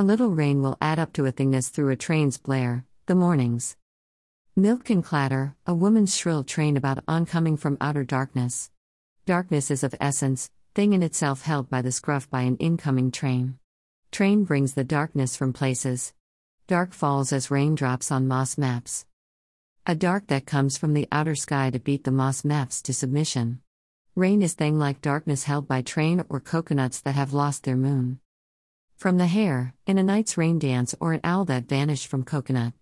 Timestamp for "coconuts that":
26.40-27.16